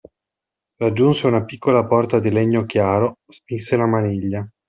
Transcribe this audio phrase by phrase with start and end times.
[0.77, 4.51] Raggiunse una piccola porta di legno chiaro, spinse la maniglia.